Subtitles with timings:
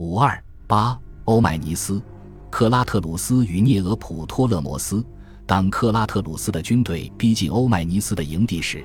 [0.00, 2.00] 五二八，欧迈尼斯、
[2.48, 5.04] 克拉特鲁斯与涅俄普托勒摩斯。
[5.44, 8.82] 当克拉特鲁斯的军队逼近欧迈尼斯的营地时，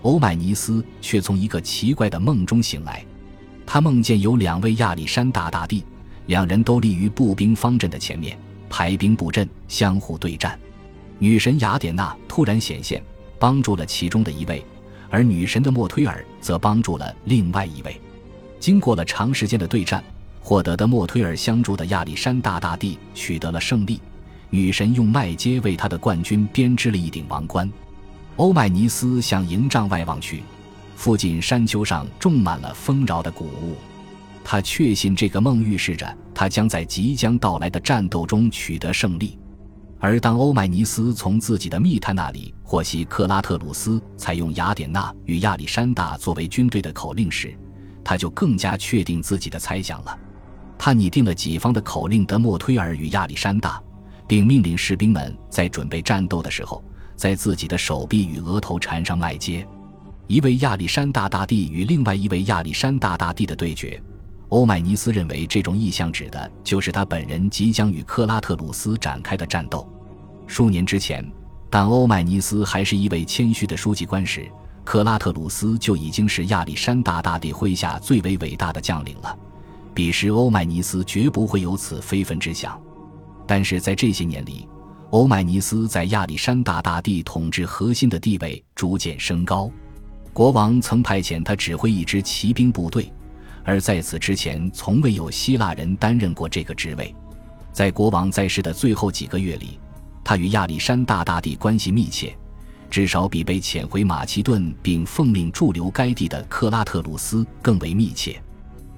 [0.00, 3.04] 欧迈尼斯却从一个奇怪的梦中醒来。
[3.66, 5.84] 他梦见有两位亚历山大大帝，
[6.28, 8.34] 两人都立于步兵方阵的前面，
[8.70, 10.58] 排兵布阵，相互对战。
[11.18, 13.04] 女神雅典娜突然显现，
[13.38, 14.64] 帮助了其中的一位，
[15.10, 18.00] 而女神的莫推尔则帮助了另外一位。
[18.58, 20.02] 经过了长时间的对战，
[20.44, 23.98] 获得的莫推尔相助的亚历山大大帝取得了胜利。
[24.50, 27.68] 女神用麦秸为他的冠军编织了一顶王冠。
[28.36, 30.42] 欧迈尼斯向营帐外望去，
[30.96, 33.74] 附近山丘上种满了丰饶的谷物。
[34.44, 39.38] 他确信这个梦预示着他将在即将到来的战斗中取得胜利。
[39.98, 47.56] 而当欧迈尼斯从自己的密探那里获悉克拉特鲁斯采用雅典娜与亚历山大作为军队的口令时，
[48.04, 50.18] 他就更加确定自己的猜想了。
[50.78, 53.80] 他拟定了己方的口令：德莫推尔与亚历山大。
[54.26, 56.82] 并命令士兵们在准备战斗的时候，
[57.14, 59.66] 在自己的手臂与额头缠上麦秸。
[60.26, 64.02] 一位亚历山大大帝与另外一位亚历山大大帝的对决，
[64.48, 69.86] 欧迈尼斯认为这种意象指的就是他本人即将与克拉特鲁斯展开的战斗。
[70.46, 71.22] 数年之前，
[71.68, 74.50] 当欧迈尼斯还是一位谦虚的书记官时，
[74.84, 79.38] 克拉特鲁斯就已经是亚历山大大帝麾下最为伟大的将领了。
[79.94, 82.78] 彼时，欧迈尼斯绝不会有此非分之想。
[83.46, 84.68] 但是在这些年里，
[85.10, 89.70] 欧迈尼斯在亚历山大大帝统治核心的地位逐渐升高。
[90.32, 93.12] 国王曾派遣他指挥一支骑兵部队，
[93.62, 97.14] 而在此之前，从未有希腊人担任过这个职位。
[97.72, 99.78] 在国王在世的最后几个月里，
[100.24, 102.36] 他与亚历山大大帝关系密切，
[102.90, 108.42] 至少比被遣回马其顿并奉命驻留该地的克拉特鲁斯更为密切。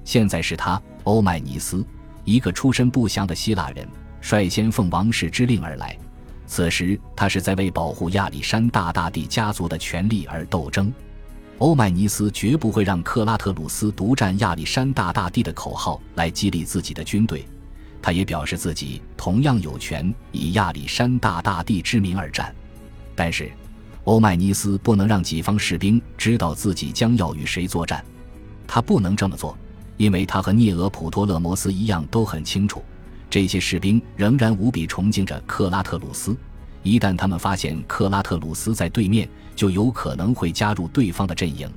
[0.07, 1.85] 现在是他，欧迈尼斯，
[2.23, 3.85] 一个出身不详的希腊人。
[4.21, 5.97] 率先奉王室之令而来，
[6.45, 10.93] 此时他是在为保护亚历山大大帝家族的权利而斗争。
[11.57, 17.45] 欧迈尼斯绝不会让克拉特鲁斯独占亚历山大大帝的口号来激励自己的军队，
[18.01, 22.55] 他也表示自己同样有权以亚历山大大帝之名而战。
[23.13, 23.51] 但是，
[24.05, 28.01] 欧迈尼斯不能让己方士兵知道自己将要与谁作战，
[28.65, 29.57] 他不能这么做，
[29.97, 32.81] 因为他和涅俄普托勒摩斯一样都很清楚。
[33.29, 36.35] 这些士兵仍然无比崇敬着克拉特鲁斯，
[36.81, 41.69] 一旦他们发现克拉特鲁斯在对面，就有可能会加入对方的阵营。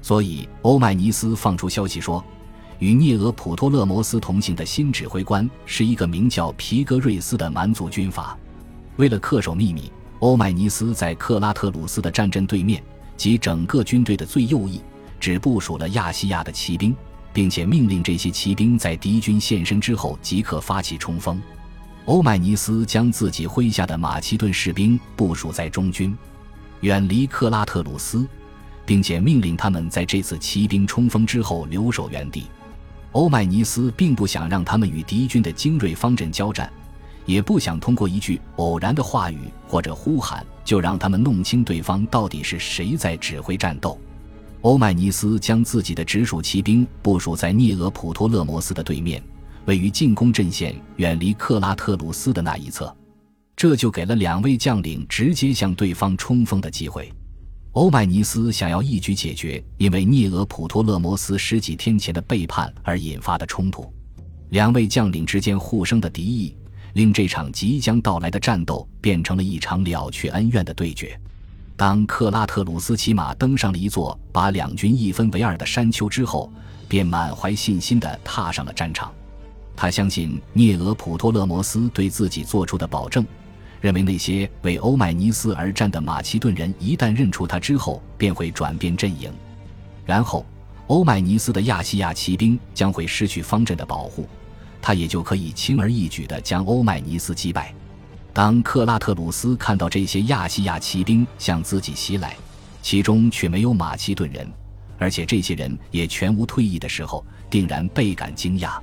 [0.00, 2.24] 所以，欧迈尼斯放出消息说，
[2.78, 8.38] 与涅俄普托勒摩斯同行的新指挥官是一个名叫皮格瑞斯的蛮族军阀。
[8.96, 12.82] 为了恪守秘密，欧迈尼斯在克拉特鲁斯的战阵对面
[13.16, 14.80] 及整个军队的最右翼，
[15.20, 16.96] 只部署了亚细亚的骑兵。
[17.38, 21.40] 并且命令这些骑兵在敌军现身之后即刻发起冲锋。
[22.06, 26.18] 欧迈尼斯将自己麾下的马其顿士兵部署在中军，
[26.80, 28.26] 远离克拉特鲁斯，
[28.84, 32.42] 并且命令他们在这次骑兵冲锋之后留守原地。
[33.12, 36.68] 欧迈尼斯并不想让他们与敌军的精锐方阵交战，
[37.24, 39.38] 也不想通过一句偶然的话语
[39.68, 43.96] 或者呼喊就让他们弄清对方到底是谁在指挥战斗。
[44.62, 49.22] 欧迈尼斯将自己的直属骑兵部署在涅俄普托勒摩斯的对面，
[49.66, 52.94] 位于进攻阵线远离克拉特鲁斯的那一侧，
[53.54, 57.08] 这就给了两位将领直接向对方冲锋的机会。
[57.72, 63.86] 欧迈尼斯想要一举解决因为涅俄普托勒摩斯十几天前的背叛而引发的冲突，
[64.48, 66.56] 两位将领之间互生的敌意，
[66.94, 71.16] 令这场即将到来的战斗变成了一场了却恩怨的对决。
[71.78, 76.52] 当克拉特鲁斯骑马登上了一座把两军一分为二的山丘之后，
[76.88, 79.12] 便满怀信心地踏上了战场。
[79.76, 83.24] 他相信涅俄普托勒摩斯对自己做出的保证，
[83.80, 89.32] 认为那些为欧迈尼斯而战的马其顿人一旦认出他之后，便会转变阵营，
[90.04, 90.44] 然后
[90.88, 94.28] 欧迈尼斯的亚细亚骑兵将会失去方阵的保护，
[94.82, 97.72] 他也就可以轻而易举地将欧迈尼斯击败。
[98.38, 102.36] 当克拉特鲁斯看到这些亚细亚骑兵向自己袭来，
[102.80, 104.48] 其中却没有马其顿人，
[104.96, 108.78] 而且这些人也全无退役的时候，定然倍感惊讶。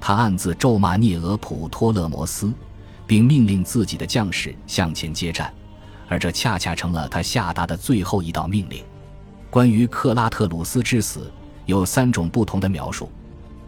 [0.00, 2.50] 他暗自咒骂涅俄普托勒摩斯，
[3.06, 5.52] 并命令自己的将士向前接战，
[6.08, 8.82] 而这恰恰成了他下达的最后一道命令。
[9.50, 11.30] 关于克拉特鲁斯之死，
[11.66, 13.12] 有三种不同的描述。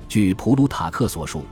[0.08, 1.44] 据普鲁塔克所述。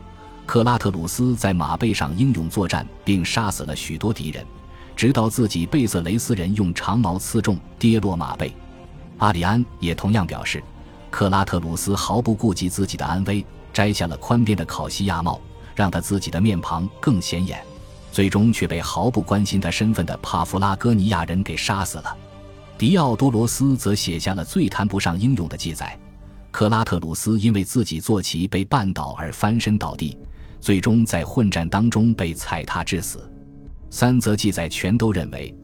[0.47, 4.47] 克拉特鲁斯在马背上英勇作战，并杀死了许多敌人，
[4.95, 8.55] 直到自己被色雷斯人用长矛刺中，跌落马背。
[9.19, 10.63] 阿里安也同样表示，
[11.11, 15.41] 克拉特鲁斯毫不顾及自己的安危，摘下了宽边的考西亚帽，
[15.75, 17.61] 让他自己的面庞更显眼，
[18.13, 22.17] 最终却被毫不关心他身份的帕夫拉戈尼亚人给杀死了。
[22.79, 25.99] 迪奥多罗斯则写下了最谈不上英勇的记载：
[26.53, 30.17] 克拉特鲁斯因为自己坐骑被绊倒而翻身倒地，
[30.61, 33.31] 最终在混战当中被踩踏致死。
[33.91, 35.55] 三则记载全都认为，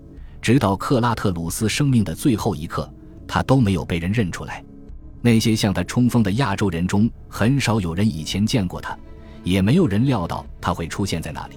[0.40, 2.92] 直到克拉特鲁斯生命的最后一刻，
[3.26, 4.64] 他都没有被人认出来。
[5.20, 8.96] 那些向他冲锋的亚洲人中，很少有人以前见过他，
[9.44, 11.56] 也没有人料到他会出现在那里。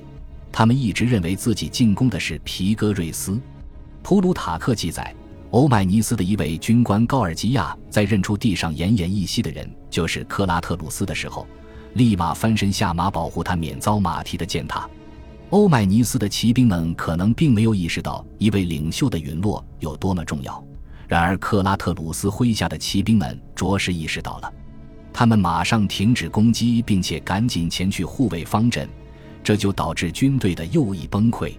[0.52, 3.40] 他们一直认为自己进攻的是皮戈瑞斯。
[4.04, 5.14] 普鲁塔克记载，
[5.50, 11.48] 欧迈尼斯的一位军官高尔基亚在认出地上奄奄一息的人就是克拉特鲁斯的时候，
[11.96, 14.88] 立马翻身下马保护他免遭马蹄的践踏。
[15.50, 20.64] 欧迈尼斯的骑兵们可能并没有意识到一位领袖的陨落有多么重要。
[21.08, 24.52] 然而，克拉特鲁斯麾下的骑兵们着实意识到了，
[25.14, 28.90] 他们马上停止攻击，并且赶紧前去护卫方阵，
[29.44, 31.54] 这就导致军队的右翼崩溃。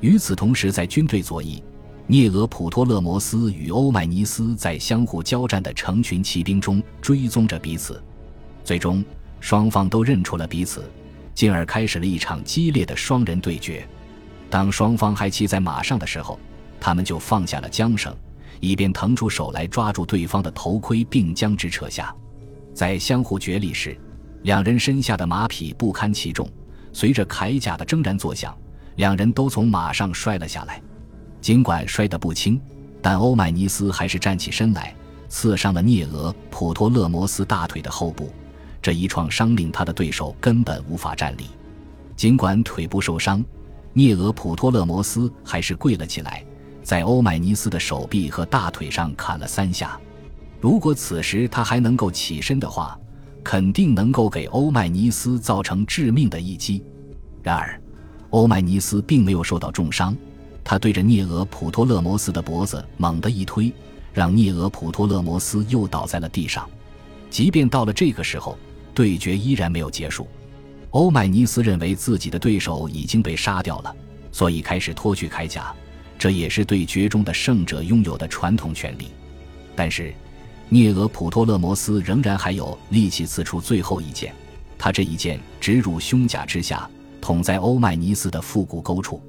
[0.00, 1.62] 与此同时，在军队左翼，
[2.06, 8.00] 涅俄普托勒摩斯与欧迈尼斯在相互交战的成群骑兵中追踪着彼此，
[8.62, 9.04] 最终
[9.40, 10.84] 双方都认出了彼此，
[11.34, 13.86] 进而开始了一场激烈的双人对决。
[14.48, 16.38] 当双方还骑在马上的时候，
[16.80, 18.14] 他们就放下了缰绳。
[18.58, 22.14] 以便腾出手来抓住对方的头盔，并将之扯下。
[22.72, 23.94] 在相互角力时，
[24.44, 26.48] 两人身下的马匹不堪其重，
[26.90, 28.56] 随着铠甲的铮然作响，
[28.96, 30.80] 两人都从马上摔了下来。
[31.40, 32.58] 尽管摔得不轻，
[33.02, 34.94] 但欧迈尼斯还是站起身来，
[35.28, 38.32] 刺伤了聂俄普托勒摩斯大腿的后部。
[38.86, 41.46] 这一创伤令他的对手根本无法站立。
[42.14, 43.44] 尽管腿部受伤，
[43.92, 46.46] 聂俄普托勒摩斯还是跪了起来。
[46.84, 49.98] 在欧迈尼斯的手臂和大腿上砍了三下。
[50.60, 52.96] 如果此时他还能够起身的话，
[53.42, 56.80] 肯定能够给欧迈尼斯造成致命的一击。
[57.42, 57.82] 然而，
[58.30, 60.16] 欧迈尼斯并没有受到重伤。
[60.62, 63.74] 他对着涅俄普托勒摩斯的脖子猛地一推，
[64.12, 66.70] 让涅俄普托勒摩斯又倒在了地上。
[67.28, 68.56] 即便到了这个时候，
[68.96, 70.26] 对决依然没有结束。
[70.90, 73.94] 欧迈尼斯认为自己的对手已经被杀掉了，
[74.32, 75.74] 所以开始脱去铠甲。
[76.18, 79.08] 这也是对决中的胜者拥有的传统权利，
[79.74, 80.14] 但是
[80.70, 84.34] 涅俄普托勒摩斯仍然还有力气刺出最后一剑。
[84.78, 86.88] 他这一剑直入胸甲之下，
[87.20, 89.22] 捅在欧迈尼斯的腹股沟处。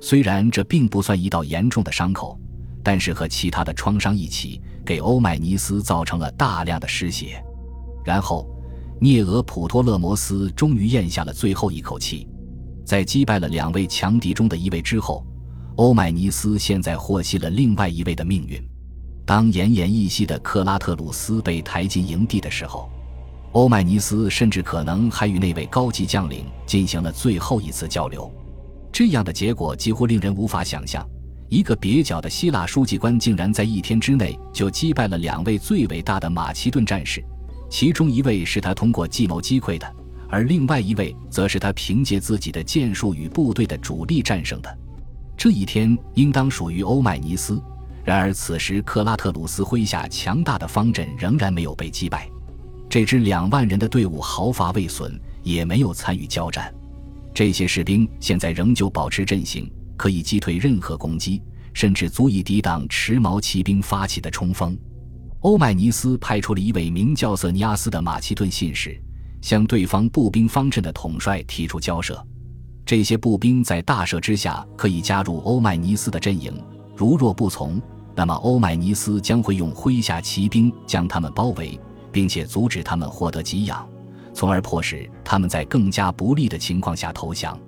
[0.00, 2.36] 虽然这并不算一道严重的伤口，
[2.82, 7.40] 但是和其他的创伤一起，给欧迈尼斯造成了大量的失血。
[8.04, 8.46] 然后，
[9.04, 12.26] 涅俄普托勒摩斯终于咽下了最后一口气，
[12.86, 15.22] 在击败了两位强敌中的一位之后。
[15.76, 18.58] 欧迈尼斯现在获悉了另外一位的命运。
[19.26, 22.88] 当奄奄一息的克拉特鲁斯被抬进营地的时候，
[23.52, 28.32] 欧迈尼斯甚至可能还与那位高级将领进行了最后一次交流。
[28.90, 31.06] 这样的结果几乎令人无法想象：
[31.50, 37.22] 一个蹩脚的希腊书记官竟然在一天之内就击败了两位最伟大的马其顿战士，
[37.74, 39.96] 其中一位是他通过计谋击溃的，
[40.28, 44.78] 而另外一位则是他凭借自己的剑术与部队的主力战胜的。
[45.36, 47.60] 这一天应当属于欧迈尼斯，
[48.04, 52.30] 然而此时克拉特鲁斯麾下强大的方阵仍然没有被击败，
[52.88, 56.72] 这支两万人的队伍毫发未损，也没有参与交战。
[57.34, 64.78] 这些士兵现在仍旧保持阵型，可以击退任何攻击，甚至足以抵挡持矛骑兵发起的冲锋。
[65.44, 68.98] 欧迈尼斯派出了一位名叫瑟尼阿斯的马其顿信使，
[69.42, 72.18] 向对方步兵方阵的统帅提出交涉。
[72.86, 76.58] 这些步兵在大赦之下可以加入欧迈尼斯的阵营，
[76.96, 77.78] 如若不从，
[78.16, 81.78] 那么欧迈尼斯将会用麾下骑兵将他们包围，
[82.10, 83.86] 并且阻止他们获得给养，
[84.32, 87.58] 从而迫使他们在更加不利的情况下投降。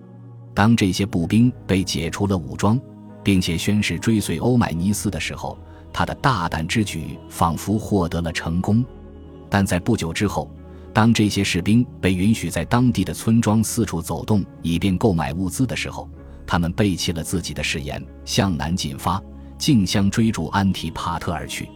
[0.54, 2.80] 当这些步兵被解除了武装，
[3.22, 5.58] 并且宣誓追随欧迈尼斯的时候，
[5.96, 8.84] 他的大胆之举仿佛获得了成功。
[9.48, 10.50] 但在不久之后。
[10.92, 16.08] 当这些士兵被允许在当地的村庄四处走动，以便购买物资的时候，
[16.46, 19.22] 他们背弃了自己的誓言，向南进发，
[19.58, 21.68] 竞相追逐安提帕特而去。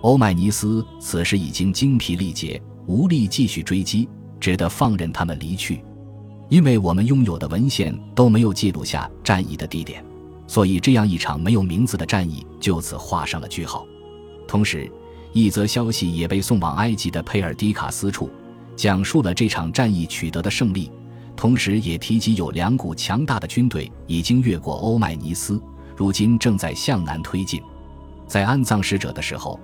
[0.00, 4.08] 欧迈尼斯此时已经精疲力竭，无力继续追击，
[4.40, 5.80] 只得放任他们离去。
[6.48, 10.04] 因为我们拥有的文献都没有记录下战役的地点，
[10.46, 13.86] 所以这样一场没有名字的战役就此画上了句号。
[14.46, 14.90] 同时，
[15.32, 18.30] 一则消息也被送往埃及的佩尔迪卡斯处。
[18.76, 20.90] 讲述了这场战役取得的胜利，
[21.34, 25.58] 同时也提及有两股强大的军队已经越过欧迈尼斯，
[25.96, 27.60] 如今正在向南推进。
[28.26, 29.58] 在安葬使者的时候，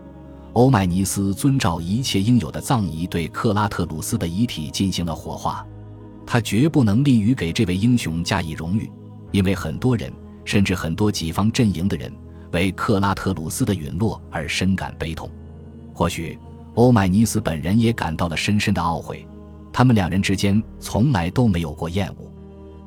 [0.55, 5.67] 欧迈尼斯遵照一切应有的葬仪，对克拉特鲁斯的遗体进行了火化。
[6.27, 8.91] 他绝不能利于给这位英雄加以荣誉，
[9.31, 10.11] 因为很多人，
[10.45, 12.13] 甚至很多己方阵营的人，
[12.53, 15.31] 为克拉特鲁斯的陨落而深感悲痛。
[15.95, 16.39] 或许
[16.75, 19.27] 欧迈尼斯本人也感到了深深的懊悔。
[19.73, 22.31] 他们两人之间从来都没有过厌恶，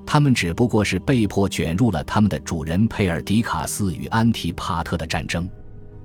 [0.06, 5.50] 他们只不过是被迫卷入了他们的主人佩尔迪卡斯与安提帕特的战争。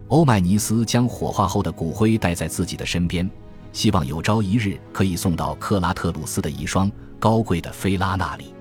[0.08, 3.28] 欧迈尼斯将火化后的骨灰带在自己的身边，
[3.72, 8.54] 希望有朝一日可以送到克拉特鲁斯的遗孀高贵的菲拉那里。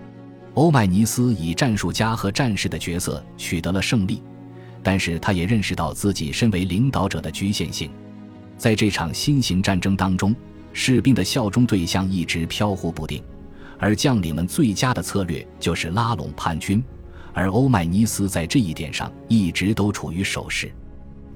[0.59, 4.21] 欧迈尼斯以战术家和战士的角色取得了胜利，
[4.83, 7.89] 但是他也认识到自己身为领导者的局限性。
[8.57, 10.35] 在这场新型战争当中，
[10.73, 13.23] 士兵的效忠对象一直飘忽不定，
[13.77, 16.83] 而将领们最佳的策略就是拉拢叛军，
[17.33, 20.69] 而欧迈尼斯在这一点上一直都处于守势。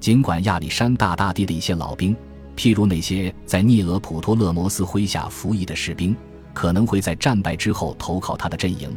[0.00, 2.14] 尽管亚历山大大帝的一些老兵，
[2.54, 6.14] 譬如那些在涅俄普托勒摩斯麾下服役的士兵，
[6.52, 8.94] 可能会在战败之后投靠他的阵营，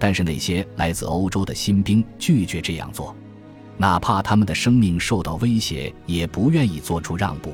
[0.00, 3.14] 但是那些来自欧洲的新兵拒绝这样做，
[3.76, 7.52] 哪怕他们的生命受到威胁，也不愿意做出让步。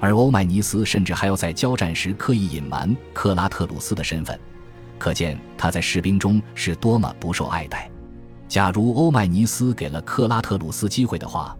[0.00, 4.38] 而欧迈尼斯甚至还要在交战时刻意隐瞒克拉特鲁斯的身份，
[4.98, 7.88] 可见他在士兵中是多么不受爱戴。
[8.48, 11.56] 假如欧迈尼斯给了克拉特鲁斯机会的话，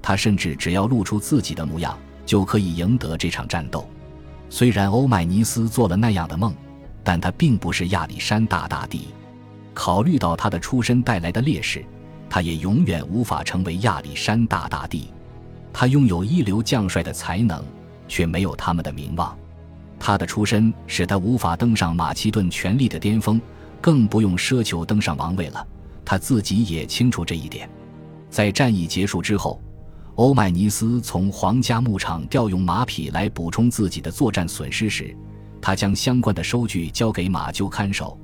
[0.00, 3.88] 他甚至只要露出自己的模样，就可以赢得这场战斗。
[4.48, 6.54] 虽然欧迈尼斯做了那样的梦，
[7.02, 9.08] 但他并不是亚历山大大帝。
[9.76, 11.84] 考虑到他的出身带来的劣势，
[12.30, 15.12] 他也永远无法成为亚历山大大帝。
[15.70, 17.62] 他拥有一流将帅的才能，
[18.08, 19.36] 却没有他们的名望。
[20.00, 23.38] 他的出身使他无法登上马其顿权力的巅峰，
[23.78, 25.66] 更不用奢求登上王位了。
[26.06, 27.68] 他自己也清楚这一点。
[28.30, 29.60] 在战役结束之后。
[30.16, 35.14] 欧迈尼斯从皇家牧场调用马匹来补充自己的作战损失时，
[35.60, 38.18] 他将相关的收据交给马厩看守，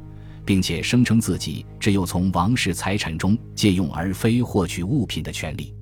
[0.45, 5.75] 并且声称自己只有从王室财产中借用而非获取物品的权利。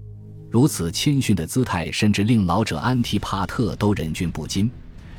[0.50, 4.70] 如此谦逊的姿态，甚至令老者安提帕特都忍俊不禁。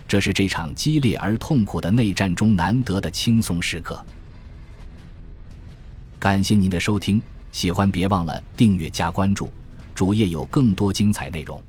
[0.07, 4.05] 这是这场激烈而痛苦的内战中难得的轻松时刻。
[6.19, 7.21] 感谢您的收听，
[7.53, 9.49] 喜欢别忘了订阅加关注。
[9.95, 11.63] 主页有更多精彩内容。